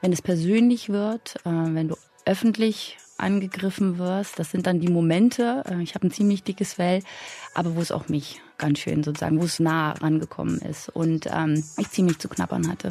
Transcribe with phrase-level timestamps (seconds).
[0.00, 5.62] wenn es persönlich wird, äh, wenn du öffentlich angegriffen wirst, das sind dann die Momente,
[5.68, 7.02] äh, ich habe ein ziemlich dickes Fell,
[7.54, 11.62] aber wo es auch mich ganz schön sozusagen, wo es nah rangekommen ist und ähm,
[11.76, 12.88] ich ziemlich zu knappern hatte.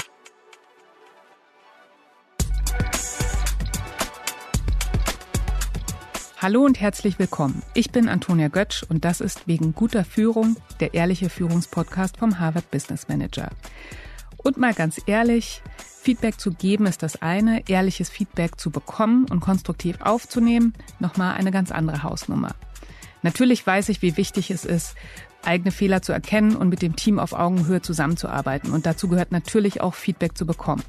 [6.42, 7.64] Hallo und herzlich willkommen.
[7.74, 12.72] Ich bin Antonia Götsch und das ist wegen guter Führung der ehrliche Führungspodcast vom Harvard
[12.72, 13.50] Business Manager.
[14.38, 15.62] Und mal ganz ehrlich,
[16.10, 21.52] Feedback zu geben ist das eine, ehrliches Feedback zu bekommen und konstruktiv aufzunehmen, nochmal eine
[21.52, 22.56] ganz andere Hausnummer.
[23.22, 24.96] Natürlich weiß ich, wie wichtig es ist,
[25.44, 28.72] eigene Fehler zu erkennen und mit dem Team auf Augenhöhe zusammenzuarbeiten.
[28.72, 30.84] Und dazu gehört natürlich auch Feedback zu bekommen.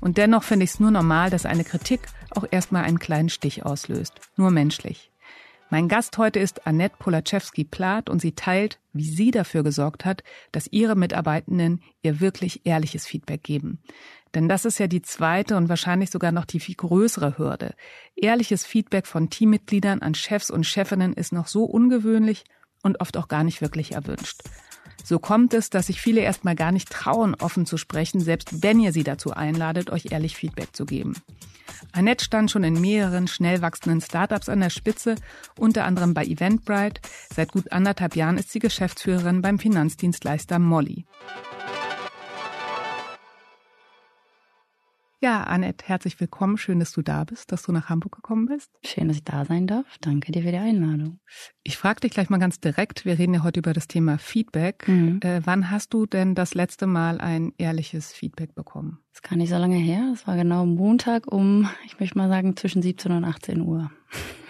[0.00, 3.66] Und dennoch finde ich es nur normal, dass eine Kritik auch erstmal einen kleinen Stich
[3.66, 4.20] auslöst.
[4.36, 5.10] Nur menschlich.
[5.72, 10.66] Mein Gast heute ist Annette Polaczewski-Plath und sie teilt, wie sie dafür gesorgt hat, dass
[10.72, 13.78] ihre Mitarbeitenden ihr wirklich ehrliches Feedback geben.
[14.34, 17.74] Denn das ist ja die zweite und wahrscheinlich sogar noch die viel größere Hürde.
[18.16, 22.42] Ehrliches Feedback von Teammitgliedern an Chefs und Chefinnen ist noch so ungewöhnlich
[22.82, 24.42] und oft auch gar nicht wirklich erwünscht.
[25.04, 28.80] So kommt es, dass sich viele erstmal gar nicht trauen, offen zu sprechen, selbst wenn
[28.80, 31.14] ihr sie dazu einladet, euch ehrlich Feedback zu geben.
[31.92, 35.14] Annette stand schon in mehreren schnell wachsenden Startups an der Spitze,
[35.58, 37.00] unter anderem bei Eventbrite.
[37.34, 41.06] Seit gut anderthalb Jahren ist sie Geschäftsführerin beim Finanzdienstleister Molly.
[45.22, 46.56] Ja, Annette, herzlich willkommen.
[46.56, 48.70] Schön, dass du da bist, dass du nach Hamburg gekommen bist.
[48.82, 49.84] Schön, dass ich da sein darf.
[50.00, 51.20] Danke dir für die Einladung.
[51.62, 53.04] Ich frage dich gleich mal ganz direkt.
[53.04, 54.88] Wir reden ja heute über das Thema Feedback.
[54.88, 55.20] Mhm.
[55.22, 59.00] Äh, wann hast du denn das letzte Mal ein ehrliches Feedback bekommen?
[59.12, 60.06] Das kann nicht so lange her.
[60.10, 63.90] Das war genau Montag um, ich möchte mal sagen, zwischen 17 und 18 Uhr.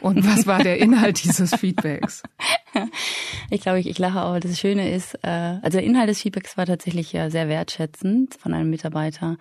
[0.00, 2.22] Und was war der Inhalt dieses Feedbacks?
[3.50, 4.38] Ich glaube, ich, ich lache auch.
[4.38, 8.54] Das Schöne ist, äh, also der Inhalt des Feedbacks war tatsächlich ja sehr wertschätzend von
[8.54, 9.36] einem Mitarbeiter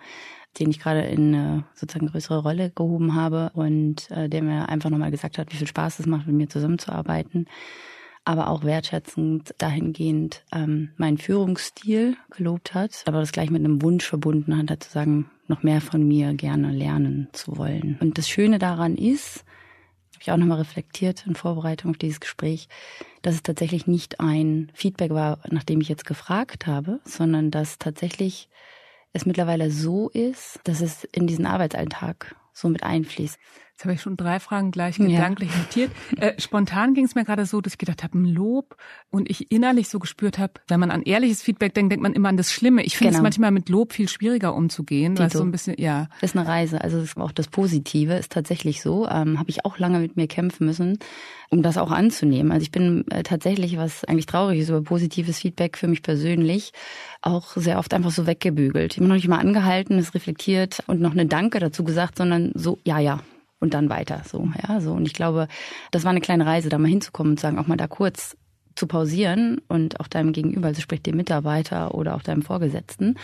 [0.58, 4.90] den ich gerade in eine sozusagen größere Rolle gehoben habe und äh, der mir einfach
[4.90, 7.46] nochmal gesagt hat, wie viel Spaß es macht, mit mir zusammenzuarbeiten.
[8.24, 14.04] Aber auch wertschätzend dahingehend ähm, meinen Führungsstil gelobt hat, aber das gleich mit einem Wunsch
[14.04, 17.98] verbunden hat, halt zu sagen, noch mehr von mir gerne lernen zu wollen.
[18.00, 19.44] Und das Schöne daran ist,
[20.20, 22.68] habe ich auch nochmal reflektiert in Vorbereitung auf dieses Gespräch,
[23.22, 28.50] dass es tatsächlich nicht ein Feedback war, nachdem ich jetzt gefragt habe, sondern dass tatsächlich
[29.12, 33.38] es mittlerweile so ist, dass es in diesen Arbeitsalltag so mit einfließt.
[33.80, 35.58] Jetzt habe ich schon drei Fragen gleich gedanklich ja.
[35.58, 35.90] notiert.
[36.18, 38.76] Äh, spontan ging es mir gerade so, dass ich gedacht habe, ein Lob
[39.08, 42.28] und ich innerlich so gespürt habe, wenn man an ehrliches Feedback denkt, denkt man immer
[42.28, 42.82] an das Schlimme.
[42.82, 43.20] Ich finde genau.
[43.20, 46.10] es manchmal mit Lob viel schwieriger umzugehen, weil es so ein bisschen, ja.
[46.20, 46.82] Das ist eine Reise.
[46.82, 49.08] Also auch das Positive ist tatsächlich so.
[49.08, 50.98] Ähm, habe ich auch lange mit mir kämpfen müssen,
[51.48, 52.52] um das auch anzunehmen.
[52.52, 56.74] Also ich bin äh, tatsächlich, was eigentlich traurig ist über positives Feedback für mich persönlich,
[57.22, 58.92] auch sehr oft einfach so weggebügelt.
[58.92, 62.52] Ich habe noch nicht mal angehalten, es reflektiert und noch eine Danke dazu gesagt, sondern
[62.54, 63.20] so, ja, ja,
[63.60, 64.22] und dann weiter.
[64.26, 64.92] So, ja, so.
[64.92, 65.46] Und ich glaube,
[65.90, 68.36] das war eine kleine Reise, da mal hinzukommen und sagen, auch mal da kurz
[68.74, 73.16] zu pausieren und auch deinem Gegenüber, also sprich dem Mitarbeiter oder auch deinem Vorgesetzten,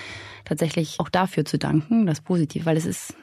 [0.45, 3.15] tatsächlich auch dafür zu danken, das positiv, weil es ist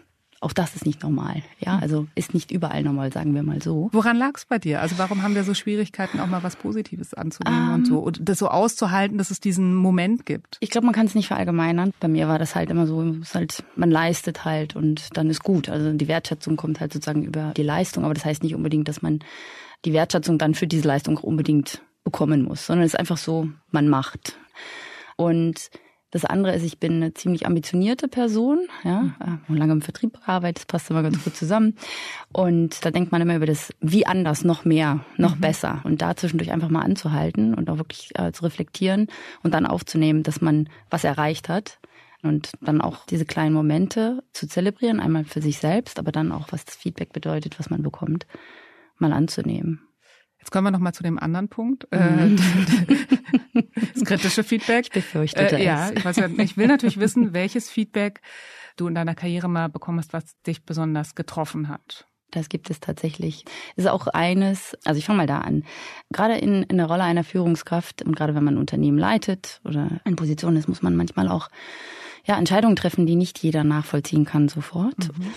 [0.44, 1.42] auch das ist nicht normal.
[1.60, 3.90] Ja, also ist nicht überall normal, sagen wir mal so.
[3.92, 4.82] Woran lag es bei dir?
[4.82, 8.20] Also warum haben wir so Schwierigkeiten, auch mal was Positives anzunehmen um, und so und
[8.22, 10.58] das so auszuhalten, dass es diesen Moment gibt?
[10.60, 11.94] Ich glaube, man kann es nicht verallgemeinern.
[12.00, 15.70] Bei mir war das halt immer so, halt, man leistet halt und dann ist gut.
[15.70, 19.02] Also die Wertschätzung kommt halt sozusagen über die Leistung, aber das heißt nicht unbedingt, dass
[19.02, 19.20] man
[19.86, 23.88] die Wertschätzung dann für diese Leistung unbedingt bekommen muss, sondern es ist einfach so, man
[23.88, 24.38] macht.
[25.16, 25.70] Und
[26.14, 29.16] das andere ist, ich bin eine ziemlich ambitionierte Person, ja,
[29.48, 29.56] mhm.
[29.56, 31.76] lange im Vertrieb gearbeitet, das passt immer ganz gut zusammen.
[32.32, 35.42] Und da denkt man immer über das, wie anders, noch mehr, noch mhm.
[35.42, 35.82] besser.
[35.86, 39.08] Und da zwischendurch einfach mal anzuhalten und auch wirklich äh, zu reflektieren
[39.42, 41.80] und dann aufzunehmen, dass man was erreicht hat.
[42.22, 46.52] Und dann auch diese kleinen Momente zu zelebrieren, einmal für sich selbst, aber dann auch,
[46.52, 48.28] was das Feedback bedeutet, was man bekommt,
[49.00, 49.82] mal anzunehmen.
[50.44, 51.88] Jetzt kommen wir noch mal zu dem anderen Punkt.
[51.92, 52.36] Äh, mhm.
[53.94, 54.88] das kritische Feedback.
[54.88, 58.20] Ich befürchtete äh, Ja, ich, weiß, ich will natürlich wissen, welches Feedback
[58.76, 62.08] du in deiner Karriere mal bekommen hast, was dich besonders getroffen hat.
[62.32, 63.46] Das gibt es tatsächlich.
[63.78, 65.64] Ist auch eines, also ich fange mal da an.
[66.12, 70.02] Gerade in, in der Rolle einer Führungskraft und gerade wenn man ein Unternehmen leitet oder
[70.04, 71.48] in Position ist, muss man manchmal auch
[72.26, 74.98] ja, Entscheidungen treffen, die nicht jeder nachvollziehen kann sofort.
[75.18, 75.32] Mhm.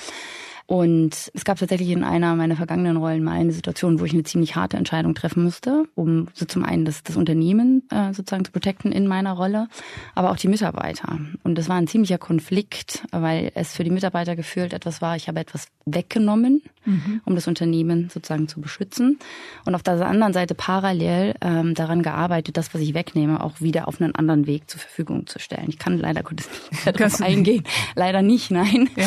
[0.67, 4.25] Und es gab tatsächlich in einer meiner vergangenen Rollen mal eine Situation, wo ich eine
[4.25, 8.51] ziemlich harte Entscheidung treffen musste, um so zum einen das, das Unternehmen äh, sozusagen zu
[8.51, 9.69] protecten in meiner Rolle,
[10.17, 11.21] aber auch die Mitarbeiter.
[11.45, 15.29] Und das war ein ziemlicher Konflikt, weil es für die Mitarbeiter gefühlt etwas war, ich
[15.29, 17.21] habe etwas weggenommen, mhm.
[17.25, 19.21] um das Unternehmen sozusagen zu beschützen.
[19.67, 23.87] Und auf der anderen Seite parallel ähm, daran gearbeitet, das, was ich wegnehme, auch wieder
[23.87, 25.67] auf einen anderen Weg zur Verfügung zu stellen.
[25.69, 27.63] Ich kann leider Gottes nicht darauf eingehen.
[27.95, 28.91] Leider nicht, nein.
[28.97, 29.07] Ja.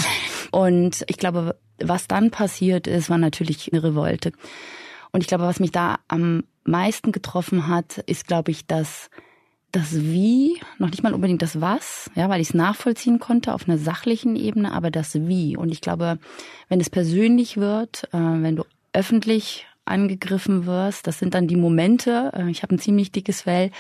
[0.51, 4.31] Und ich glaube, was dann passiert ist, war natürlich eine Revolte.
[5.12, 9.10] Und ich glaube, was mich da am meisten getroffen hat, ist, glaube ich, dass
[9.72, 13.68] das Wie, noch nicht mal unbedingt das Was, ja, weil ich es nachvollziehen konnte auf
[13.68, 15.56] einer sachlichen Ebene, aber das Wie.
[15.56, 16.18] Und ich glaube,
[16.69, 18.63] wenn es persönlich wird, äh, wenn du
[18.94, 23.71] öffentlich angegriffen wirst, das sind dann die Momente, äh, ich habe ein ziemlich dickes Fell,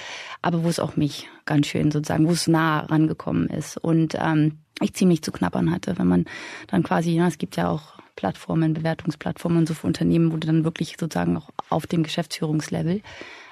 [0.41, 4.59] aber wo es auch mich ganz schön sozusagen, wo es nah rangekommen ist und ähm,
[4.81, 6.25] ich ziemlich zu knappern hatte, wenn man
[6.67, 10.47] dann quasi, ja, es gibt ja auch Plattformen, Bewertungsplattformen und so für Unternehmen, wo du
[10.47, 13.01] dann wirklich sozusagen auch auf dem Geschäftsführungslevel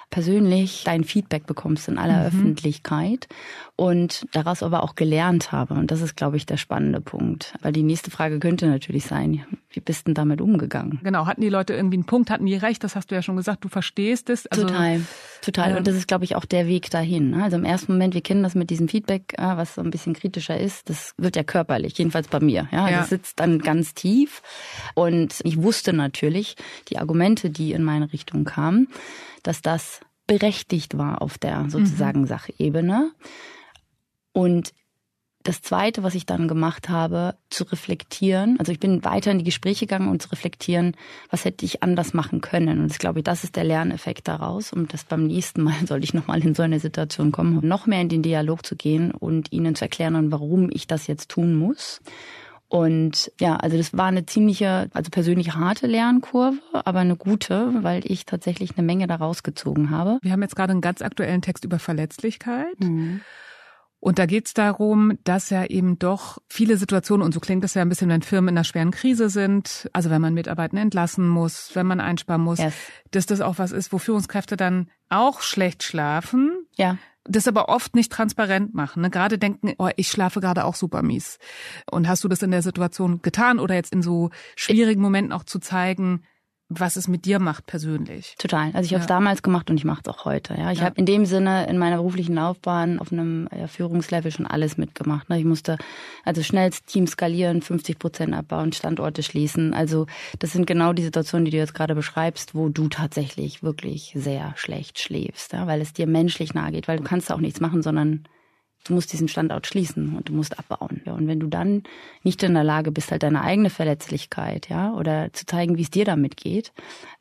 [0.09, 2.27] persönlich dein Feedback bekommst in aller mhm.
[2.27, 3.27] Öffentlichkeit
[3.75, 5.73] und daraus aber auch gelernt habe.
[5.73, 7.53] Und das ist, glaube ich, der spannende Punkt.
[7.61, 10.99] Weil die nächste Frage könnte natürlich sein, wie bist du damit umgegangen?
[11.03, 13.35] Genau, hatten die Leute irgendwie einen Punkt, hatten die recht, das hast du ja schon
[13.35, 14.47] gesagt, du verstehst es.
[14.47, 15.01] Also, total,
[15.41, 15.71] total.
[15.71, 17.31] Ähm, und das ist, glaube ich, auch der Weg dahin.
[17.31, 17.43] Ne?
[17.43, 20.57] Also im ersten Moment, wir kennen das mit diesem Feedback, was so ein bisschen kritischer
[20.59, 22.67] ist, das wird ja körperlich, jedenfalls bei mir.
[22.71, 22.99] Ja, ja.
[22.99, 24.41] das sitzt dann ganz tief.
[24.95, 26.55] Und ich wusste natürlich,
[26.89, 28.87] die Argumente, die in meine Richtung kamen,
[29.43, 32.27] dass das berechtigt war auf der sozusagen mhm.
[32.27, 33.11] Sachebene.
[34.33, 34.73] Und
[35.47, 39.45] das Zweite, was ich dann gemacht habe, zu reflektieren, also ich bin weiter in die
[39.45, 40.97] Gespräche gegangen und zu reflektieren,
[41.29, 42.81] was hätte ich anders machen können.
[42.81, 44.73] Und ich glaube, das ist der Lerneffekt daraus.
[44.73, 48.01] Und das beim nächsten Mal sollte ich nochmal in so eine Situation kommen, noch mehr
[48.01, 52.01] in den Dialog zu gehen und ihnen zu erklären, warum ich das jetzt tun muss.
[52.69, 58.01] Und ja, also das war eine ziemliche, also persönlich harte Lernkurve, aber eine gute, weil
[58.05, 60.19] ich tatsächlich eine Menge daraus gezogen habe.
[60.21, 62.79] Wir haben jetzt gerade einen ganz aktuellen Text über Verletzlichkeit.
[62.79, 63.21] Mhm.
[63.99, 67.73] Und da geht es darum, dass ja eben doch viele Situationen, und so klingt das
[67.73, 71.27] ja ein bisschen, wenn Firmen in einer schweren Krise sind, also wenn man Mitarbeiter entlassen
[71.27, 72.75] muss, wenn man einsparen muss, yes.
[73.11, 76.51] dass das auch was ist, wo Führungskräfte dann auch schlecht schlafen.
[76.75, 76.97] Ja
[77.27, 79.01] das aber oft nicht transparent machen.
[79.01, 79.09] Ne?
[79.09, 81.39] Gerade denken, oh, ich schlafe gerade auch super mies.
[81.89, 85.43] Und hast du das in der Situation getan oder jetzt in so schwierigen Momenten auch
[85.43, 86.23] zu zeigen,
[86.69, 88.35] was es mit dir macht persönlich.
[88.37, 88.71] Total.
[88.73, 90.53] Also ich habe es damals gemacht und ich mache es auch heute.
[90.55, 90.85] Ja, ich ja.
[90.85, 95.29] habe in dem Sinne in meiner beruflichen Laufbahn auf einem ja, Führungslevel schon alles mitgemacht.
[95.29, 95.39] Ne?
[95.39, 95.77] Ich musste
[96.25, 99.73] also schnell Team skalieren, 50 Prozent abbauen, Standorte schließen.
[99.73, 100.07] Also
[100.39, 104.53] das sind genau die Situationen, die du jetzt gerade beschreibst, wo du tatsächlich wirklich sehr
[104.57, 105.67] schlecht schläfst, ja?
[105.67, 108.25] weil es dir menschlich nahe geht, weil du kannst da auch nichts machen, sondern
[108.85, 111.01] du musst diesen Standort schließen und du musst abbauen.
[111.05, 111.83] Ja, und wenn du dann
[112.23, 115.89] nicht in der Lage bist, halt deine eigene Verletzlichkeit, ja, oder zu zeigen, wie es
[115.89, 116.71] dir damit geht,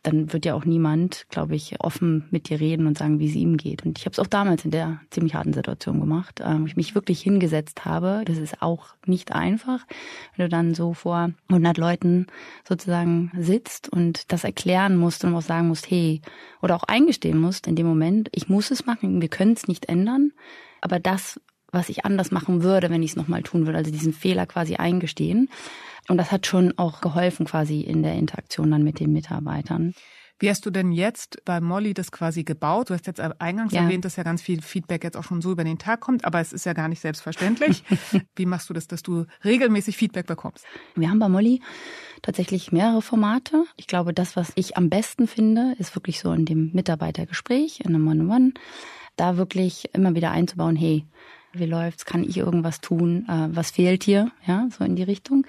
[0.03, 3.35] dann wird ja auch niemand, glaube ich, offen mit dir reden und sagen, wie es
[3.35, 3.85] ihm geht.
[3.85, 6.77] Und ich habe es auch damals in der ziemlich harten Situation gemacht, ähm, wo ich
[6.77, 8.23] mich wirklich hingesetzt habe.
[8.25, 9.85] Das ist auch nicht einfach,
[10.37, 12.27] wenn du dann so vor 100 Leuten
[12.67, 16.21] sozusagen sitzt und das erklären musst und auch sagen musst, hey,
[16.63, 19.87] oder auch eingestehen musst in dem Moment, ich muss es machen, wir können es nicht
[19.87, 20.33] ändern,
[20.87, 21.41] aber das
[21.73, 23.79] was ich anders machen würde, wenn ich es nochmal tun würde.
[23.79, 25.51] Also diesen Fehler quasi eingestehen.
[26.09, 29.93] Und das hat schon auch geholfen quasi in der Interaktion dann mit den Mitarbeitern.
[30.39, 32.91] Wie hast du denn jetzt bei Molly das quasi gebaut?
[32.91, 33.83] Du hast jetzt eingangs ja.
[33.83, 36.41] erwähnt, dass ja ganz viel Feedback jetzt auch schon so über den Tag kommt, aber
[36.41, 37.83] es ist ja gar nicht selbstverständlich.
[38.37, 40.67] Wie machst du das, dass du regelmäßig Feedback bekommst?
[40.95, 41.63] Wir haben bei Molly
[42.21, 43.65] tatsächlich mehrere Formate.
[43.77, 47.95] Ich glaube, das, was ich am besten finde, ist wirklich so in dem Mitarbeitergespräch, in
[47.95, 48.53] einem One-on-One,
[49.17, 51.05] da wirklich immer wieder einzubauen, hey,
[51.53, 55.47] wie läuft's, kann ich irgendwas tun, äh, was fehlt hier, ja, so in die Richtung.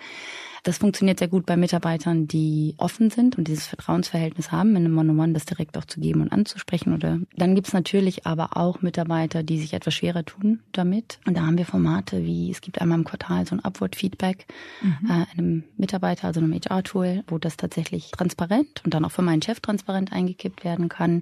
[0.67, 4.97] Das funktioniert sehr gut bei Mitarbeitern, die offen sind und dieses Vertrauensverhältnis haben, in einem
[4.97, 6.93] One-on-One das direkt auch zu geben und anzusprechen.
[6.93, 11.19] Oder dann gibt's natürlich aber auch Mitarbeiter, die sich etwas schwerer tun damit.
[11.25, 14.45] Und da haben wir Formate wie, es gibt einmal im Quartal so ein Upward-Feedback
[14.81, 15.09] mhm.
[15.09, 19.41] äh, einem Mitarbeiter, also einem HR-Tool, wo das tatsächlich transparent und dann auch für meinen
[19.41, 21.21] Chef transparent eingekippt werden kann.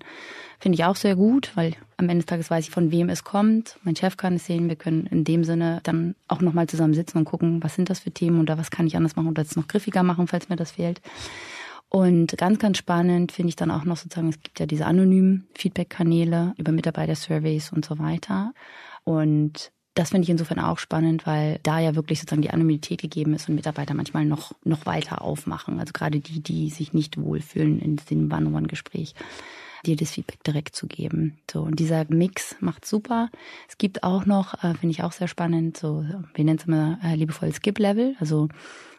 [0.57, 3.23] Finde ich auch sehr gut, weil am Ende des Tages weiß ich, von wem es
[3.23, 3.77] kommt.
[3.83, 4.69] Mein Chef kann es sehen.
[4.69, 7.99] Wir können in dem Sinne dann auch nochmal zusammen sitzen und gucken, was sind das
[7.99, 10.55] für Themen oder was kann ich anders machen oder es noch griffiger machen, falls mir
[10.55, 11.01] das fehlt.
[11.89, 15.47] Und ganz, ganz spannend finde ich dann auch noch sozusagen, es gibt ja diese anonymen
[15.53, 18.53] Feedback-Kanäle über Mitarbeiter-Surveys und so weiter.
[19.03, 23.33] Und das finde ich insofern auch spannend, weil da ja wirklich sozusagen die Anonymität gegeben
[23.33, 25.79] ist und Mitarbeiter manchmal noch, noch weiter aufmachen.
[25.79, 29.15] Also gerade die, die sich nicht wohlfühlen in dem One-on-One-Gespräch
[29.85, 31.37] dir das Feedback direkt zu geben.
[31.51, 33.29] So, und dieser Mix macht super.
[33.69, 36.99] Es gibt auch noch, äh, finde ich auch sehr spannend, so, wir nennen es immer
[37.03, 38.15] äh, liebevoll Skip-Level.
[38.19, 38.49] Also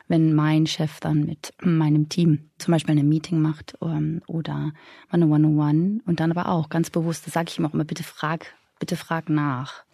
[0.09, 4.73] wenn mein Chef dann mit meinem Team zum Beispiel ein Meeting macht ähm, oder
[5.11, 8.05] eine One-on-One und dann aber auch ganz bewusst, das sage ich ihm auch immer, bitte
[8.05, 9.86] frag, bitte frag nach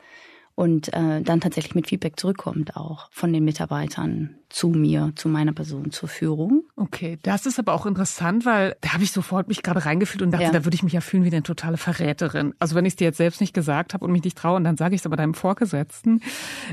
[0.55, 5.53] und äh, dann tatsächlich mit Feedback zurückkommt auch von den Mitarbeitern zu mir, zu meiner
[5.53, 6.65] Person, zur Führung.
[6.77, 10.31] Okay, das ist aber auch interessant, weil da habe ich sofort mich gerade reingefühlt und
[10.31, 10.51] dachte, ja.
[10.51, 12.55] da würde ich mich ja fühlen wie eine totale Verräterin.
[12.59, 14.65] Also wenn ich es dir jetzt selbst nicht gesagt habe und mich nicht traue und
[14.65, 16.21] dann sage ich es aber deinem Vorgesetzten.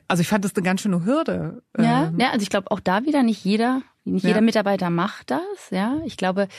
[0.10, 1.64] Also ich fand das eine ganz schöne Hürde.
[1.78, 2.20] Ja, ähm.
[2.20, 4.30] ja also ich glaube auch da wieder nicht jeder, nicht ja.
[4.30, 5.70] jeder Mitarbeiter macht das.
[5.72, 6.50] Ja, ich glaube,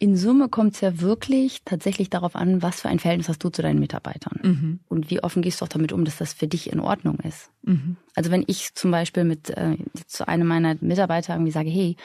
[0.00, 3.48] in Summe kommt es ja wirklich tatsächlich darauf an, was für ein Verhältnis hast du
[3.48, 4.40] zu deinen Mitarbeitern.
[4.42, 4.80] Mhm.
[4.88, 7.50] Und wie offen gehst du auch damit um, dass das für dich in Ordnung ist.
[7.62, 7.96] Mhm.
[8.14, 9.76] Also wenn ich zum Beispiel mit äh,
[10.06, 11.96] zu einem meiner Mitarbeiter irgendwie sage, hey,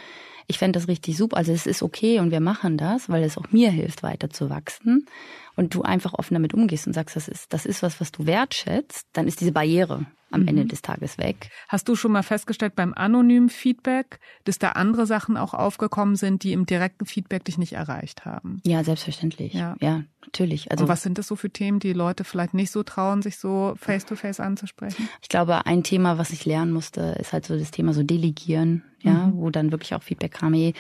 [0.48, 3.38] ich fände das richtig super, also es ist okay und wir machen das, weil es
[3.38, 5.06] auch mir hilft, weiter zu wachsen
[5.56, 8.26] und du einfach offen damit umgehst und sagst, das ist, das ist was, was du
[8.26, 10.48] wertschätzt, dann ist diese Barriere am mhm.
[10.48, 11.50] Ende des Tages weg.
[11.70, 16.44] Hast du schon mal festgestellt beim anonymen Feedback, dass da andere Sachen auch aufgekommen sind,
[16.44, 18.60] die im direkten Feedback dich nicht erreicht haben?
[18.66, 19.54] Ja, selbstverständlich.
[19.54, 20.72] Ja, ja natürlich.
[20.72, 23.38] Also Und was sind das so für Themen, die Leute vielleicht nicht so trauen, sich
[23.38, 25.10] so face-to-face -face anzusprechen?
[25.22, 28.84] Ich glaube, ein Thema, was ich lernen musste, ist halt so das Thema so Delegieren,
[29.02, 29.38] ja, mhm.
[29.38, 30.74] wo dann wirklich auch Feedback kam, hey,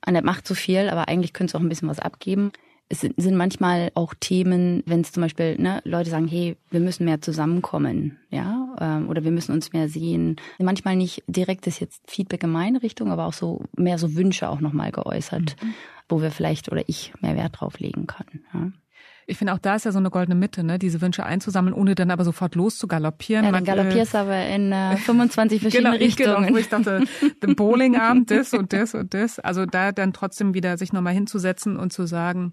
[0.00, 2.52] Annette macht so viel, aber eigentlich könntest du auch ein bisschen was abgeben
[2.92, 7.06] es sind manchmal auch Themen, wenn es zum Beispiel ne, Leute sagen, hey, wir müssen
[7.06, 10.36] mehr zusammenkommen, ja, ähm, oder wir müssen uns mehr sehen.
[10.58, 14.48] Manchmal nicht direkt ist jetzt Feedback in meine Richtung, aber auch so mehr so Wünsche
[14.48, 15.74] auch nochmal geäußert, mhm.
[16.08, 18.26] wo wir vielleicht oder ich mehr Wert drauf legen kann.
[18.52, 18.72] Ja.
[19.26, 20.78] Ich finde auch da ist ja so eine goldene Mitte, ne?
[20.78, 23.44] diese Wünsche einzusammeln, ohne dann aber sofort loszugaloppieren.
[23.44, 26.46] Ja, dann galoppierst du aber in äh, 25 verschiedene genau, Richtungen.
[26.46, 27.04] Genau, wo ich dachte,
[27.42, 29.38] den Bowlingabend, das und das und das.
[29.38, 32.52] Also da dann trotzdem wieder sich nochmal hinzusetzen und zu sagen,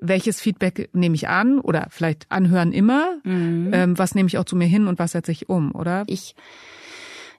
[0.00, 3.70] welches Feedback nehme ich an oder vielleicht anhören immer, mhm.
[3.72, 6.04] ähm, was nehme ich auch zu mir hin und was setze ich um, oder?
[6.06, 6.34] Ich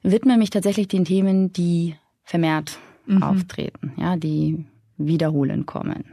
[0.02, 3.22] widme mich tatsächlich den Themen, die vermehrt mhm.
[3.22, 4.64] auftreten, ja, die
[4.96, 6.04] wiederholend kommen.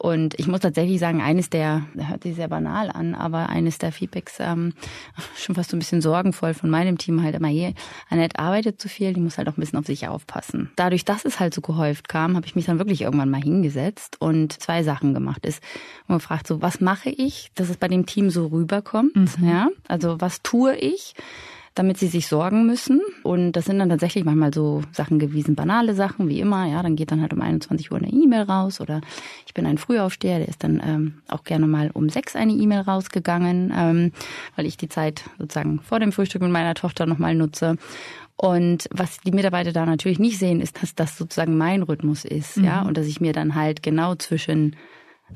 [0.00, 3.92] Und ich muss tatsächlich sagen, eines der, hört sich sehr banal an, aber eines der
[3.92, 4.72] Feedbacks, ähm,
[5.36, 7.74] schon fast so ein bisschen sorgenvoll von meinem Team halt immer hier,
[8.08, 10.70] Annette arbeitet zu viel, die muss halt auch ein bisschen auf sich aufpassen.
[10.76, 14.16] Dadurch, dass es halt so gehäuft kam, habe ich mich dann wirklich irgendwann mal hingesetzt
[14.22, 15.44] und zwei Sachen gemacht.
[15.44, 15.62] Ist
[16.08, 19.14] und gefragt, so, was mache ich, dass es bei dem Team so rüberkommt?
[19.14, 19.46] Mhm.
[19.46, 21.14] Ja, also was tue ich?
[21.74, 23.00] Damit sie sich sorgen müssen.
[23.22, 26.66] Und das sind dann tatsächlich manchmal so Sachen gewesen, banale Sachen, wie immer.
[26.66, 29.00] Ja, dann geht dann halt um 21 Uhr eine E-Mail raus oder
[29.46, 32.80] ich bin ein Frühaufsteher, der ist dann ähm, auch gerne mal um sechs eine E-Mail
[32.80, 34.12] rausgegangen, ähm,
[34.56, 37.76] weil ich die Zeit sozusagen vor dem Frühstück mit meiner Tochter nochmal nutze.
[38.36, 42.56] Und was die Mitarbeiter da natürlich nicht sehen, ist, dass das sozusagen mein Rhythmus ist,
[42.56, 42.64] mhm.
[42.64, 44.76] ja, und dass ich mir dann halt genau zwischen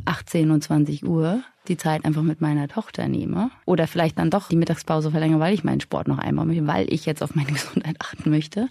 [0.07, 3.51] 18 und 20 Uhr die Zeit einfach mit meiner Tochter nehme.
[3.65, 6.93] Oder vielleicht dann doch die Mittagspause verlängere, weil ich meinen Sport noch einmal möchte, weil
[6.93, 8.69] ich jetzt auf meine Gesundheit achten möchte.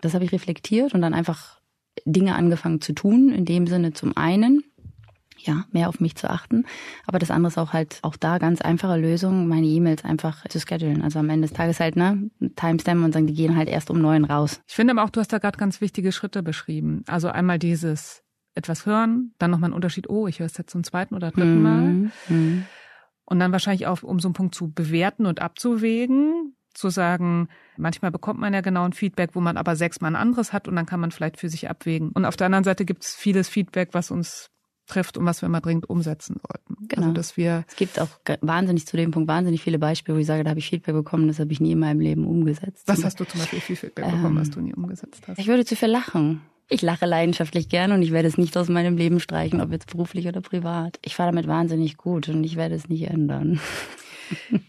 [0.00, 1.60] Das habe ich reflektiert und dann einfach
[2.04, 3.30] Dinge angefangen zu tun.
[3.30, 4.62] In dem Sinne zum einen,
[5.38, 6.64] ja, mehr auf mich zu achten.
[7.06, 10.60] Aber das andere ist auch halt auch da ganz einfache Lösung, meine E-Mails einfach zu
[10.60, 11.02] schedulen.
[11.02, 14.00] Also am Ende des Tages halt, ne, Timestamp und sagen, die gehen halt erst um
[14.00, 14.60] neun raus.
[14.66, 17.04] Ich finde aber auch, du hast da gerade ganz wichtige Schritte beschrieben.
[17.06, 18.22] Also einmal dieses
[18.56, 21.62] etwas hören, dann nochmal ein Unterschied, oh, ich höre es jetzt zum zweiten oder dritten
[21.62, 21.82] Mal.
[21.82, 22.12] Mhm.
[22.28, 22.66] mhm.
[23.28, 28.12] Und dann wahrscheinlich auch, um so einen Punkt zu bewerten und abzuwägen, zu sagen, manchmal
[28.12, 30.86] bekommt man ja genau ein Feedback, wo man aber sechsmal ein anderes hat und dann
[30.86, 32.10] kann man vielleicht für sich abwägen.
[32.10, 34.50] Und auf der anderen Seite gibt es vieles Feedback, was uns
[34.86, 36.74] trifft und was wir immer dringend umsetzen sollten.
[36.76, 37.02] Also, genau.
[37.02, 38.08] Also, dass wir es gibt auch
[38.40, 41.26] wahnsinnig zu dem Punkt wahnsinnig viele Beispiele, wo ich sage, da habe ich Feedback bekommen,
[41.28, 42.84] das habe ich nie in meinem Leben umgesetzt.
[42.86, 45.38] Was hast du zum Beispiel viel Feedback bekommen, ähm, was du nie umgesetzt hast?
[45.38, 46.42] Ich würde zu viel lachen.
[46.68, 49.86] Ich lache leidenschaftlich gern und ich werde es nicht aus meinem Leben streichen, ob jetzt
[49.86, 50.98] beruflich oder privat.
[51.02, 53.60] Ich fahre damit wahnsinnig gut und ich werde es nicht ändern.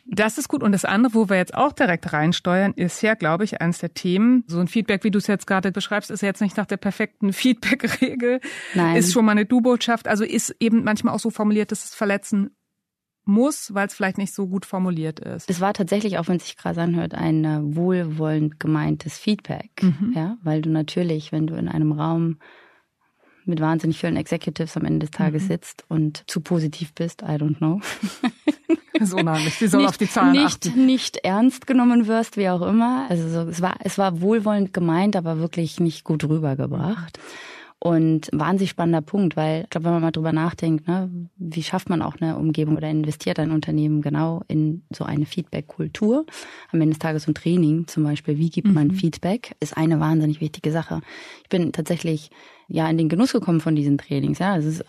[0.06, 0.63] Das ist gut.
[0.63, 3.94] Und das andere, wo wir jetzt auch direkt reinsteuern, ist ja, glaube ich, eines der
[3.94, 4.44] Themen.
[4.48, 7.34] So ein Feedback, wie du es jetzt gerade beschreibst, ist jetzt nicht nach der perfekten
[7.34, 8.39] Feedback-Regel.
[8.74, 8.96] Nein.
[8.96, 10.08] Ist schon mal eine Du-Botschaft.
[10.08, 12.57] Also ist eben manchmal auch so formuliert, dass es verletzen
[13.27, 15.50] muss, weil es vielleicht nicht so gut formuliert ist.
[15.50, 19.72] Es war tatsächlich, auch wenn es sich krass anhört, ein äh, wohlwollend gemeintes Feedback.
[19.81, 20.13] Mhm.
[20.15, 22.38] Ja, weil du natürlich, wenn du in einem Raum
[23.46, 25.48] mit wahnsinnig vielen Executives am Ende des Tages mhm.
[25.48, 27.79] sitzt und zu positiv bist, I don't know.
[29.01, 29.55] so unheimlich.
[29.55, 30.86] Sie soll nicht, auf die Zahlen nicht, achten.
[30.86, 33.05] Nicht ernst genommen wirst, wie auch immer.
[33.10, 37.17] Also so, es war, es war wohlwollend gemeint, aber wirklich nicht gut rübergebracht.
[37.17, 37.57] Mhm.
[37.79, 41.89] Und wahnsinnig spannender Punkt, weil ich glaube, wenn man mal drüber nachdenkt, ne, wie schafft
[41.89, 46.25] man auch eine Umgebung oder investiert ein Unternehmen genau in so eine Feedback-Kultur?
[46.72, 48.96] Am Ende des Tages ein Training zum Beispiel, wie gibt man mhm.
[48.96, 51.01] Feedback, ist eine wahnsinnig wichtige Sache.
[51.43, 52.31] Ich bin tatsächlich
[52.67, 54.39] ja in den Genuss gekommen von diesen Trainings.
[54.39, 54.86] Ja, es ist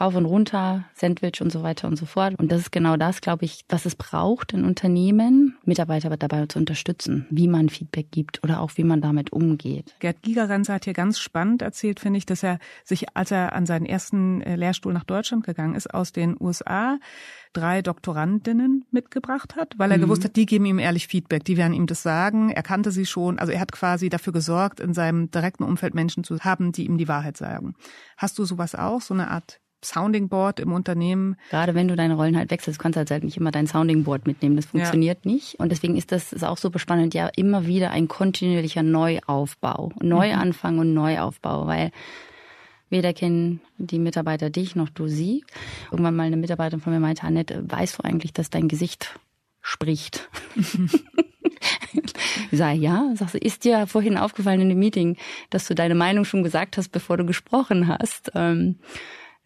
[0.00, 2.34] rauf und runter, Sandwich und so weiter und so fort.
[2.38, 6.58] Und das ist genau das, glaube ich, was es braucht in Unternehmen, Mitarbeiter dabei zu
[6.58, 9.94] unterstützen, wie man Feedback gibt oder auch wie man damit umgeht.
[10.00, 13.66] Gerd Gigerenzer hat hier ganz spannend erzählt, finde ich, dass er sich, als er an
[13.66, 16.98] seinen ersten äh, Lehrstuhl nach Deutschland gegangen ist, aus den USA
[17.56, 20.02] drei Doktorandinnen mitgebracht hat, weil er mhm.
[20.02, 22.50] gewusst hat, die geben ihm ehrlich Feedback, die werden ihm das sagen.
[22.50, 26.22] Er kannte sie schon, also er hat quasi dafür gesorgt, in seinem direkten Umfeld Menschen
[26.22, 27.74] zu haben, die ihm die Wahrheit sagen.
[28.18, 31.36] Hast du sowas auch, so eine Art Sounding Board im Unternehmen.
[31.50, 34.04] Gerade wenn du deine Rollen halt wechselst, kannst du halt, halt nicht immer dein Sounding
[34.04, 34.56] Board mitnehmen.
[34.56, 35.30] Das funktioniert ja.
[35.30, 35.60] nicht.
[35.60, 39.92] Und deswegen ist das ist auch super spannend, ja, immer wieder ein kontinuierlicher Neuaufbau.
[40.00, 40.80] Neuanfang mhm.
[40.80, 41.90] und Neuaufbau, weil
[42.88, 45.44] weder kennen die Mitarbeiter dich noch du sie.
[45.90, 49.18] Irgendwann mal eine Mitarbeiterin von mir meinte, Annette, weißt du eigentlich, dass dein Gesicht
[49.60, 50.28] spricht?
[52.50, 53.10] ich sage, ja.
[53.14, 55.16] Sagst du, ist dir vorhin aufgefallen in dem Meeting,
[55.50, 58.30] dass du deine Meinung schon gesagt hast, bevor du gesprochen hast?
[58.34, 58.76] Ähm,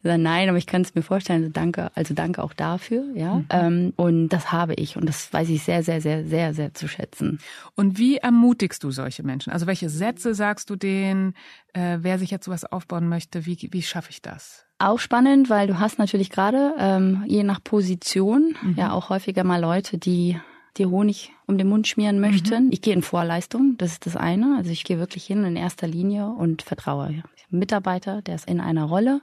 [0.02, 1.42] nein, aber ich kann es mir vorstellen.
[1.42, 3.36] Also danke, also danke auch dafür, ja.
[3.36, 3.46] Mhm.
[3.50, 6.88] Ähm, und das habe ich und das weiß ich sehr, sehr, sehr, sehr, sehr zu
[6.88, 7.38] schätzen.
[7.74, 9.52] Und wie ermutigst du solche Menschen?
[9.52, 11.34] Also welche Sätze sagst du denen?
[11.72, 14.66] Äh, wer sich jetzt sowas aufbauen möchte, wie, wie schaffe ich das?
[14.78, 18.74] Auch spannend, weil du hast natürlich gerade ähm, je nach Position mhm.
[18.76, 20.40] ja auch häufiger mal Leute, die
[20.76, 22.66] die Honig um den Mund schmieren möchten.
[22.66, 22.72] Mhm.
[22.72, 24.56] Ich gehe in Vorleistung, das ist das eine.
[24.56, 27.22] Also ich gehe wirklich hin in erster Linie und vertraue.
[27.50, 29.22] Mitarbeiter, der ist in einer Rolle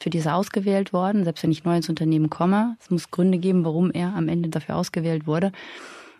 [0.00, 2.76] für diese ausgewählt worden, selbst wenn ich neu ins Unternehmen komme.
[2.80, 5.52] Es muss Gründe geben, warum er am Ende dafür ausgewählt wurde.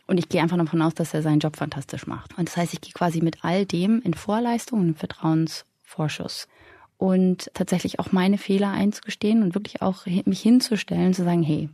[0.06, 2.36] Und ich gehe einfach davon aus, dass er seinen Job fantastisch macht.
[2.38, 6.48] Und das heißt, ich gehe quasi mit all dem in Vorleistung und Vertrauensvorschuss.
[6.96, 11.68] Und tatsächlich auch meine Fehler einzugestehen und wirklich auch mich hinzustellen, zu sagen, hey,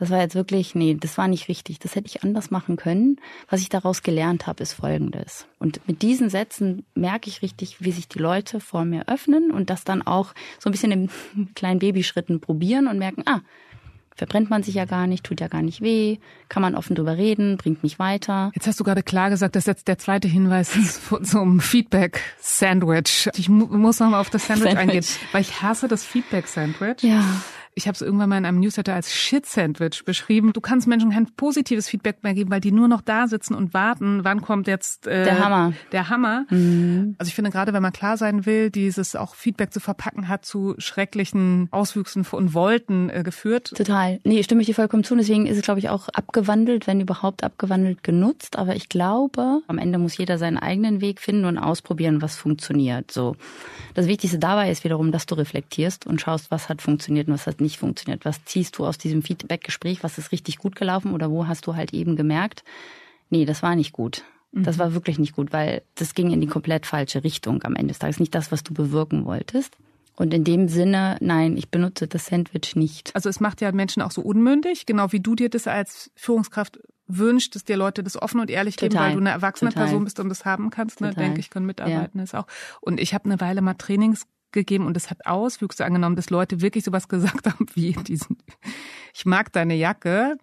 [0.00, 1.78] das war jetzt wirklich, nee, das war nicht richtig.
[1.78, 3.20] Das hätte ich anders machen können.
[3.50, 5.46] Was ich daraus gelernt habe, ist Folgendes.
[5.58, 9.68] Und mit diesen Sätzen merke ich richtig, wie sich die Leute vor mir öffnen und
[9.68, 11.10] das dann auch so ein bisschen in
[11.54, 13.42] kleinen Babyschritten probieren und merken, ah,
[14.16, 16.16] verbrennt man sich ja gar nicht, tut ja gar nicht weh,
[16.48, 18.52] kann man offen drüber reden, bringt mich weiter.
[18.54, 23.28] Jetzt hast du gerade klar gesagt, dass jetzt der zweite Hinweis ist zum Feedback-Sandwich.
[23.36, 27.02] Ich muss nochmal auf das Sandwich, Sandwich eingehen, weil ich hasse das Feedback-Sandwich.
[27.02, 27.22] Ja.
[27.74, 30.52] Ich habe es irgendwann mal in einem Newsletter als Shit-Sandwich beschrieben.
[30.52, 33.72] Du kannst Menschen kein positives Feedback mehr geben, weil die nur noch da sitzen und
[33.74, 35.72] warten, wann kommt jetzt äh, der Hammer.
[35.92, 36.46] Der Hammer.
[36.50, 37.14] Mhm.
[37.18, 40.44] Also ich finde gerade, wenn man klar sein will, dieses auch Feedback zu verpacken hat
[40.44, 43.72] zu schrecklichen Auswüchsen und Wolten äh, geführt.
[43.76, 44.20] Total.
[44.24, 45.14] Nee, stimme ich dir vollkommen zu.
[45.14, 48.58] Deswegen ist es, glaube ich, auch abgewandelt, wenn überhaupt abgewandelt genutzt.
[48.58, 53.10] Aber ich glaube, am Ende muss jeder seinen eigenen Weg finden und ausprobieren, was funktioniert.
[53.10, 53.36] So.
[53.94, 57.46] Das Wichtigste dabei ist wiederum, dass du reflektierst und schaust, was hat funktioniert und was
[57.46, 58.24] hat nicht funktioniert.
[58.24, 60.02] Was ziehst du aus diesem Feedback-Gespräch?
[60.02, 62.64] Was ist richtig gut gelaufen oder wo hast du halt eben gemerkt,
[63.28, 64.24] nee, das war nicht gut.
[64.52, 64.80] Das mhm.
[64.80, 68.00] war wirklich nicht gut, weil das ging in die komplett falsche Richtung am Ende des
[68.00, 68.18] Tages.
[68.18, 69.76] Nicht das, was du bewirken wolltest.
[70.16, 73.14] Und in dem Sinne, nein, ich benutze das Sandwich nicht.
[73.14, 76.78] Also es macht ja Menschen auch so unmündig, genau wie du dir das als Führungskraft
[77.06, 78.88] wünscht, dass dir Leute das offen und ehrlich Total.
[78.88, 79.84] geben, weil du eine erwachsene Total.
[79.84, 81.00] Person bist und das haben kannst.
[81.00, 81.14] Ne?
[81.14, 82.24] Denke ich, können mitarbeiten ja.
[82.24, 82.46] ist auch.
[82.80, 86.60] Und ich habe eine Weile mal Trainings gegeben und es hat Auswüchse angenommen, dass Leute
[86.60, 88.38] wirklich sowas gesagt haben wie diesen,
[89.14, 90.36] ich mag deine Jacke.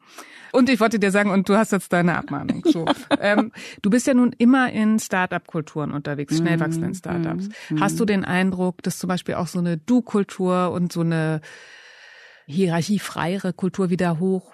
[0.53, 2.63] Und ich wollte dir sagen, und du hast jetzt deine Abmahnung.
[2.65, 2.85] So.
[3.19, 6.95] ähm, du bist ja nun immer in Start-up-Kulturen unterwegs, schnell wachsenden mhm.
[6.95, 7.49] Startups.
[7.69, 11.41] Mm, Hast du den Eindruck, dass zum Beispiel auch so eine Du-Kultur und so eine
[12.47, 14.53] hierarchiefreiere Kultur wieder hoch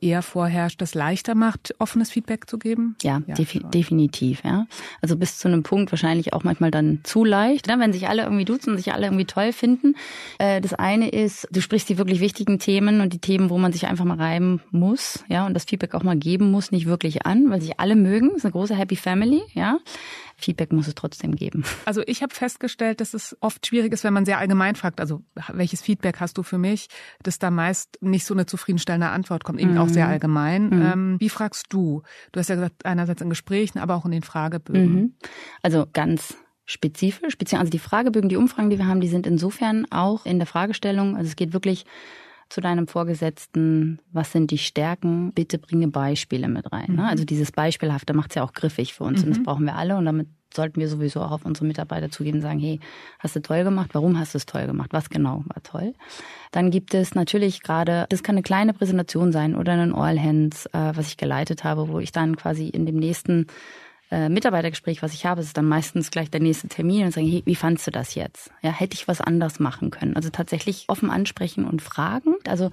[0.00, 2.96] eher vorherrscht, das leichter macht, offenes Feedback zu geben?
[3.02, 4.66] Ja, ja defi definitiv, ja.
[5.00, 7.76] Also bis zu einem Punkt wahrscheinlich auch manchmal dann zu leicht, ne?
[7.78, 9.94] wenn sich alle irgendwie duzen und sich alle irgendwie toll finden.
[10.38, 13.72] Äh, das eine ist, du sprichst die wirklich wichtigen Themen und die Themen, wo man
[13.72, 17.24] sich einfach mal reiben muss, ja, und das Feedback auch mal geben muss, nicht wirklich
[17.24, 18.28] an, weil sich alle mögen.
[18.28, 19.78] Das ist eine große Happy Family, ja.
[20.38, 21.64] Feedback muss es trotzdem geben.
[21.84, 25.22] Also ich habe festgestellt, dass es oft schwierig ist, wenn man sehr allgemein fragt, also
[25.52, 26.88] welches Feedback hast du für mich,
[27.22, 29.78] dass da meist nicht so eine zufriedenstellende Antwort kommt, eben mhm.
[29.78, 30.12] auch sehr mhm.
[30.12, 30.68] allgemein.
[30.68, 30.82] Mhm.
[30.82, 32.02] Ähm, wie fragst du?
[32.32, 34.94] Du hast ja gesagt, einerseits in Gesprächen, aber auch in den Fragebögen.
[34.94, 35.14] Mhm.
[35.62, 40.26] Also ganz spezifisch, also die Fragebögen, die Umfragen, die wir haben, die sind insofern auch
[40.26, 41.86] in der Fragestellung, also es geht wirklich
[42.48, 46.86] zu deinem Vorgesetzten, was sind die Stärken, bitte bringe Beispiele mit rein.
[46.88, 47.02] Ne?
[47.02, 47.08] Mhm.
[47.08, 49.24] Also dieses Beispielhafte macht es ja auch griffig für uns mhm.
[49.24, 49.44] und das mhm.
[49.44, 52.58] brauchen wir alle und damit sollten wir sowieso auch auf unsere Mitarbeiter zugehen und sagen,
[52.58, 52.80] hey,
[53.18, 53.90] hast du toll gemacht?
[53.92, 54.92] Warum hast du es toll gemacht?
[54.92, 55.94] Was genau war toll?
[56.52, 60.66] Dann gibt es natürlich gerade, das kann eine kleine Präsentation sein oder ein All Hands,
[60.66, 63.46] äh, was ich geleitet habe, wo ich dann quasi in dem nächsten
[64.10, 67.42] äh, Mitarbeitergespräch, was ich habe, ist dann meistens gleich der nächste Termin und sagen, hey,
[67.44, 68.50] wie fandst du das jetzt?
[68.62, 70.16] Ja, hätte ich was anders machen können?
[70.16, 72.34] Also tatsächlich offen ansprechen und fragen.
[72.46, 72.70] Also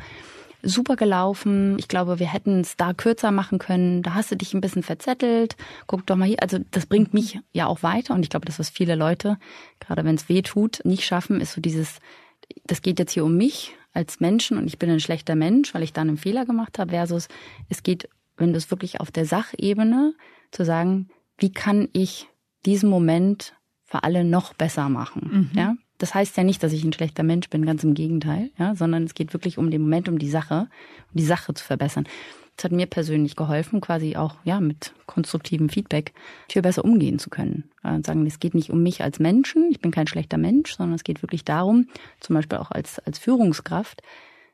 [0.62, 1.78] super gelaufen.
[1.78, 4.02] Ich glaube, wir hätten es da kürzer machen können.
[4.02, 5.56] Da hast du dich ein bisschen verzettelt.
[5.88, 6.41] Guck doch mal hier.
[6.41, 8.13] Also das bringt mich ja auch weiter.
[8.13, 9.38] Und ich glaube, das, was viele Leute,
[9.80, 12.00] gerade wenn es weh tut, nicht schaffen, ist so dieses
[12.65, 15.84] das geht jetzt hier um mich als Menschen und ich bin ein schlechter Mensch, weil
[15.84, 17.28] ich da einen Fehler gemacht habe, versus
[17.69, 20.13] es geht, wenn du es wirklich auf der Sachebene
[20.52, 22.28] zu sagen, wie kann ich
[22.65, 25.58] diesen Moment für alle noch besser machen, mhm.
[25.58, 25.76] ja?
[25.98, 29.04] Das heißt ja nicht, dass ich ein schlechter Mensch bin, ganz im Gegenteil, ja, sondern
[29.04, 30.67] es geht wirklich um den Moment, um die Sache,
[31.13, 32.06] um die Sache zu verbessern.
[32.58, 36.13] Das hat mir persönlich geholfen, quasi auch ja mit konstruktivem Feedback
[36.50, 37.69] viel besser umgehen zu können.
[37.84, 40.95] Und sagen, es geht nicht um mich als Menschen, ich bin kein schlechter Mensch, sondern
[40.95, 41.88] es geht wirklich darum,
[42.19, 44.02] zum Beispiel auch als, als Führungskraft,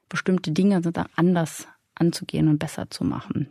[0.09, 0.81] bestimmte Dinge
[1.15, 1.67] anders
[2.01, 3.47] anzugehen und besser zu machen.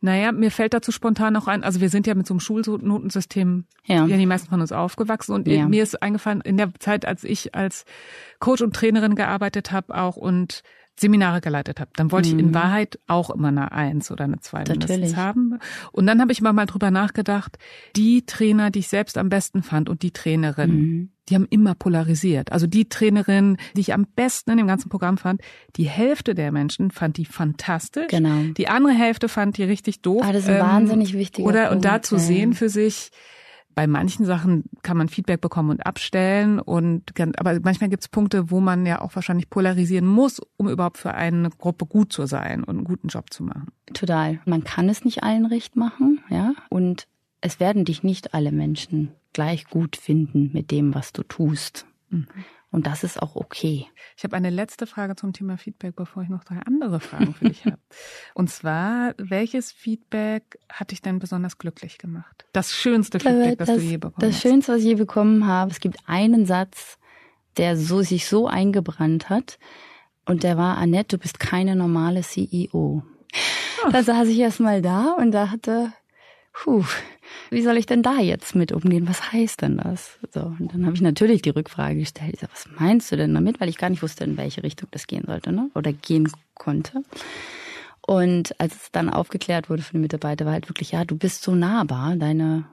[0.00, 3.64] Naja, mir fällt dazu spontan noch ein, also wir sind ja mit so einem Schulnotensystem,
[3.84, 5.68] ja, ja die meisten von uns aufgewachsen und ja.
[5.68, 7.84] mir ist eingefallen, in der Zeit, als ich als
[8.40, 10.62] Coach und Trainerin gearbeitet habe auch und
[11.00, 12.34] Seminare geleitet habe, dann wollte mhm.
[12.34, 12.54] ich in mhm.
[12.54, 15.58] Wahrheit auch immer eine Eins oder eine Zwei mindestens haben.
[15.92, 17.58] Und dann habe ich mal, mal drüber nachgedacht,
[17.96, 21.10] die Trainer, die ich selbst am besten fand und die Trainerin, mhm.
[21.28, 22.52] die haben immer polarisiert.
[22.52, 25.40] Also die Trainerin, die ich am besten in dem ganzen Programm fand,
[25.76, 28.08] die Hälfte der Menschen fand die fantastisch.
[28.08, 28.52] Genau.
[28.56, 30.22] Die andere Hälfte fand die richtig doof.
[30.22, 33.10] Ah, das ist ein ähm, wahnsinnig wichtiger Oder Punkt, und da zu sehen für sich,
[33.74, 38.50] bei manchen Sachen kann man Feedback bekommen und abstellen und aber manchmal gibt es Punkte,
[38.50, 42.64] wo man ja auch wahrscheinlich polarisieren muss, um überhaupt für eine Gruppe gut zu sein
[42.64, 43.68] und einen guten Job zu machen.
[43.92, 44.40] Total.
[44.44, 47.06] Man kann es nicht allen recht machen, ja, und
[47.40, 51.86] es werden dich nicht alle Menschen gleich gut finden mit dem, was du tust.
[52.10, 52.26] Mhm.
[52.72, 53.88] Und das ist auch okay.
[54.16, 57.46] Ich habe eine letzte Frage zum Thema Feedback, bevor ich noch drei andere Fragen für
[57.46, 57.78] dich habe.
[58.34, 62.44] Und zwar, welches Feedback hat dich denn besonders glücklich gemacht?
[62.52, 64.44] Das schönste Feedback, das, das du je bekommen das hast.
[64.44, 65.70] Das schönste, was ich je bekommen habe.
[65.72, 66.98] Es gibt einen Satz,
[67.56, 69.58] der so sich so eingebrannt hat.
[70.24, 73.02] Und der war, Annette, du bist keine normale CEO.
[73.90, 75.92] Da saß ich erst mal da und dachte,
[76.62, 76.84] puh,
[77.48, 79.08] wie soll ich denn da jetzt mit umgehen?
[79.08, 80.18] Was heißt denn das?
[80.32, 83.34] So, und dann habe ich natürlich die Rückfrage gestellt, ich sag, was meinst du denn
[83.34, 83.60] damit?
[83.60, 85.70] Weil ich gar nicht wusste, in welche Richtung das gehen sollte, ne?
[85.74, 87.02] Oder gehen konnte.
[88.06, 91.42] Und als es dann aufgeklärt wurde von den Mitarbeitern, war halt wirklich, ja, du bist
[91.42, 92.64] so nahbar, deine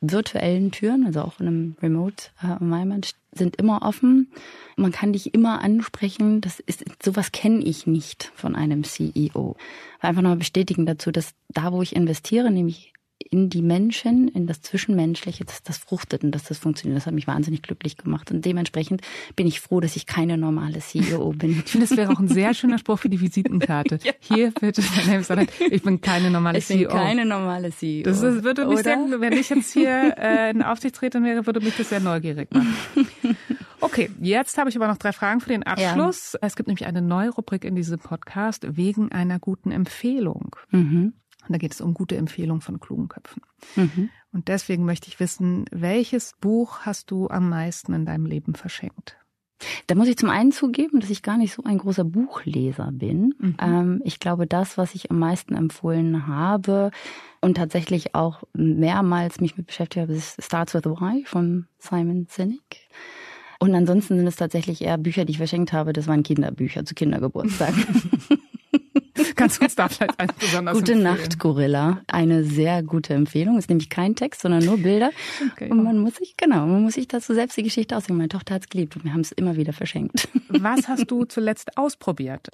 [0.00, 4.30] virtuellen Türen, also auch in einem Remote Environment, sind immer offen.
[4.76, 6.40] Man kann dich immer ansprechen.
[6.40, 9.56] Das ist, sowas kenne ich nicht von einem CEO.
[10.00, 14.60] Einfach nochmal bestätigen dazu, dass da, wo ich investiere, nämlich in die Menschen, in das
[14.60, 16.98] Zwischenmenschliche, dass das fruchtet und dass das funktioniert.
[16.98, 18.30] Das hat mich wahnsinnig glücklich gemacht.
[18.30, 19.02] Und dementsprechend
[19.36, 21.62] bin ich froh, dass ich keine normale CEO bin.
[21.64, 23.98] Ich finde, das wäre auch ein sehr schöner Spruch für die Visitenkarte.
[24.04, 24.12] ja.
[24.20, 24.82] Hier bitte,
[25.70, 26.82] ich bin keine normale ich CEO.
[26.82, 28.04] Ich bin keine normale CEO.
[28.04, 31.76] Das ist, würde mich sehr, wenn ich jetzt hier äh, in Aufsichtsrätin wäre, würde mich
[31.76, 32.76] das sehr neugierig machen.
[33.84, 36.32] Okay, jetzt habe ich aber noch drei Fragen für den Abschluss.
[36.32, 36.38] Ja.
[36.42, 40.56] Es gibt nämlich eine neue Rubrik in diesem Podcast wegen einer guten Empfehlung.
[40.70, 41.12] Mhm.
[41.46, 43.42] Und da geht es um gute Empfehlungen von klugen Köpfen.
[43.76, 44.10] Mhm.
[44.32, 49.16] Und deswegen möchte ich wissen, welches Buch hast du am meisten in deinem Leben verschenkt?
[49.86, 53.34] Da muss ich zum einen zugeben, dass ich gar nicht so ein großer Buchleser bin.
[53.38, 53.56] Mhm.
[53.60, 56.90] Ähm, ich glaube, das, was ich am meisten empfohlen habe
[57.40, 62.88] und tatsächlich auch mehrmals mich mit beschäftigt habe, ist Starts with Why von Simon Sinek.
[63.60, 65.92] Und ansonsten sind es tatsächlich eher Bücher, die ich verschenkt habe.
[65.92, 67.84] Das waren Kinderbücher zu Kindergeburtstagen.
[69.36, 71.16] Kannst du uns da vielleicht eins besonders Gute empfehlen?
[71.16, 72.00] Nacht, Gorilla.
[72.06, 73.58] Eine sehr gute Empfehlung.
[73.58, 75.10] Ist nämlich kein Text, sondern nur Bilder.
[75.52, 75.70] Okay.
[75.70, 78.18] Und man muss sich, genau, man muss sich dazu selbst die Geschichte ausdenken.
[78.18, 80.28] Meine Tochter hat es geliebt und wir haben es immer wieder verschenkt.
[80.48, 82.48] Was hast du zuletzt ausprobiert?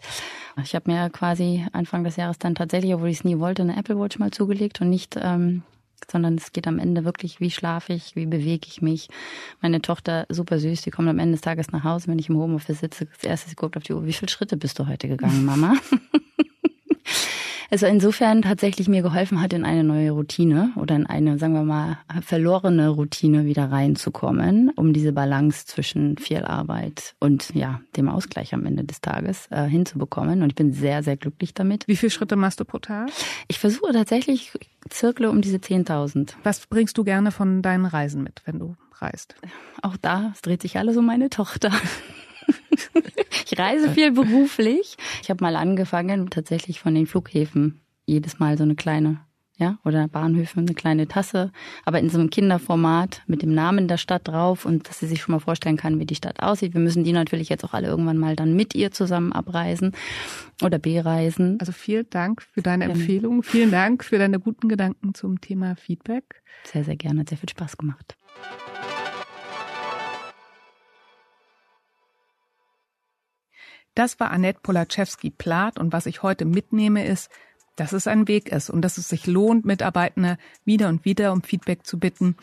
[0.62, 3.77] Ich habe mir quasi Anfang des Jahres dann tatsächlich, obwohl ich es nie wollte, eine
[3.77, 5.62] Apple Watch mal zugelegt und nicht ähm,
[6.11, 9.09] sondern es geht am Ende wirklich, wie schlafe ich, wie bewege ich mich.
[9.61, 12.37] Meine Tochter, super süß, die kommt am Ende des Tages nach Hause, wenn ich im
[12.37, 13.07] Homeoffice sitze.
[13.07, 15.75] Das erste, sie guckt auf die Uhr, wie viele Schritte bist du heute gegangen, Mama?
[17.71, 21.63] Also insofern tatsächlich mir geholfen hat, in eine neue Routine oder in eine, sagen wir
[21.63, 28.55] mal, verlorene Routine wieder reinzukommen, um diese Balance zwischen viel Arbeit und ja, dem Ausgleich
[28.55, 30.43] am Ende des Tages äh, hinzubekommen.
[30.43, 31.87] Und ich bin sehr, sehr glücklich damit.
[31.87, 33.11] Wie viele Schritte machst du pro Tag?
[33.47, 34.53] Ich versuche tatsächlich
[34.89, 36.35] Zirkel um diese 10.000.
[36.43, 39.37] Was bringst du gerne von deinen Reisen mit, wenn du reist?
[39.83, 41.71] Auch da, es dreht sich alles um meine Tochter.
[43.44, 44.96] ich reise viel beruflich.
[45.22, 49.20] Ich habe mal angefangen, tatsächlich von den Flughäfen jedes Mal so eine kleine,
[49.57, 51.53] ja, oder Bahnhöfe, eine kleine Tasse,
[51.85, 55.20] aber in so einem Kinderformat mit dem Namen der Stadt drauf und dass sie sich
[55.20, 56.74] schon mal vorstellen kann, wie die Stadt aussieht.
[56.74, 59.92] Wir müssen die natürlich jetzt auch alle irgendwann mal dann mit ihr zusammen abreisen
[60.62, 61.59] oder bereisen.
[61.61, 62.90] Also vielen Dank für deine ja.
[62.90, 63.42] Empfehlung.
[63.42, 66.42] Vielen Dank für deine guten Gedanken zum Thema Feedback.
[66.64, 67.20] Sehr, sehr gerne.
[67.20, 68.16] Hat sehr viel Spaß gemacht.
[73.94, 77.31] Das war Annette Polaczewski-Plath und was ich heute mitnehme ist,
[77.76, 81.42] dass es ein Weg ist und dass es sich lohnt, Mitarbeitende wieder und wieder um
[81.42, 82.37] Feedback zu bitten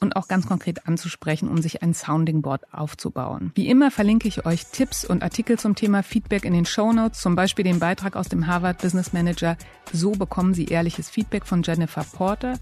[0.00, 3.52] und auch ganz konkret anzusprechen, um sich ein Sounding Board aufzubauen.
[3.54, 7.20] Wie immer verlinke ich euch Tipps und Artikel zum Thema Feedback in den Show Notes,
[7.20, 9.56] zum Beispiel den Beitrag aus dem Harvard Business Manager
[9.92, 12.58] So bekommen Sie ehrliches Feedback von Jennifer Porter.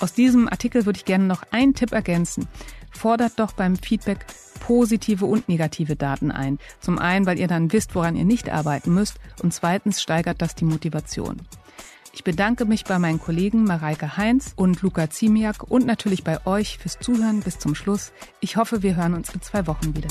[0.00, 2.46] Aus diesem Artikel würde ich gerne noch einen Tipp ergänzen.
[2.92, 4.26] Fordert doch beim Feedback
[4.60, 6.58] positive und negative Daten ein.
[6.80, 10.54] Zum einen, weil ihr dann wisst, woran ihr nicht arbeiten müsst und zweitens steigert das
[10.54, 11.42] die Motivation.
[12.14, 16.78] Ich bedanke mich bei meinen Kollegen Mareike Heinz und Luca Ziemiak und natürlich bei euch
[16.78, 18.12] fürs Zuhören bis zum Schluss.
[18.40, 20.08] Ich hoffe, wir hören uns in zwei Wochen wieder.